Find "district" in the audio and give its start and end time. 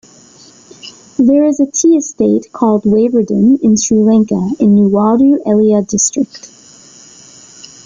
5.87-6.49